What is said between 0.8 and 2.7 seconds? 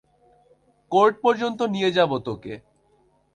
Court পর্যন্ত নিয়ে যাবে তোকে।